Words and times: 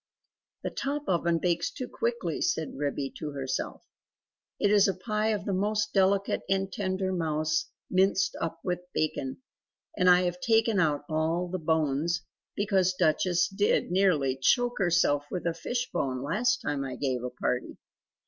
"The 0.63 0.71
top 0.71 1.03
oven 1.07 1.37
bakes 1.37 1.69
too 1.69 1.87
quickly," 1.87 2.41
said 2.41 2.75
Ribby 2.75 3.13
to 3.19 3.33
herself. 3.33 3.83
"It 4.59 4.71
is 4.71 4.87
a 4.87 4.95
pie 4.95 5.27
of 5.27 5.45
the 5.45 5.53
most 5.53 5.93
delicate 5.93 6.41
and 6.49 6.73
tender 6.73 7.13
mouse 7.13 7.67
minced 7.87 8.35
up 8.41 8.59
with 8.63 8.79
bacon. 8.95 9.43
And 9.95 10.09
I 10.09 10.21
have 10.21 10.39
taken 10.41 10.79
out 10.79 11.03
all 11.07 11.47
the 11.49 11.59
bones; 11.59 12.23
because 12.55 12.95
Duchess 12.95 13.47
did 13.49 13.91
nearly 13.91 14.35
choke 14.41 14.79
herself 14.79 15.27
with 15.29 15.45
a 15.45 15.53
fish 15.53 15.91
bone 15.93 16.23
last 16.23 16.63
time 16.63 16.83
I 16.83 16.95
gave 16.95 17.23
a 17.23 17.29
party. 17.29 17.77